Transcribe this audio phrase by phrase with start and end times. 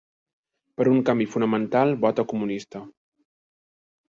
[0.79, 2.85] Per un canvi fonamental, vota comunista.